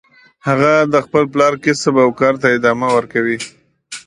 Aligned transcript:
هغه 0.47 0.71
د 0.93 0.95
خپل 1.05 1.23
پلار 1.33 1.53
کسب 1.65 1.93
او 2.03 2.09
کار 2.19 2.33
ته 2.41 2.47
ادامه 2.57 2.87
ورکوي 2.95 3.37